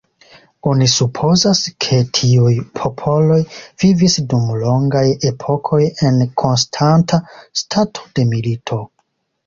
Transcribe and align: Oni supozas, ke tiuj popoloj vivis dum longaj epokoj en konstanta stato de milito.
Oni 0.69 0.85
supozas, 0.93 1.61
ke 1.85 1.99
tiuj 2.19 2.55
popoloj 2.79 3.39
vivis 3.85 4.17
dum 4.33 4.49
longaj 4.65 5.07
epokoj 5.35 5.83
en 6.11 6.21
konstanta 6.45 7.25
stato 7.65 8.13
de 8.17 8.31
milito. 8.37 8.87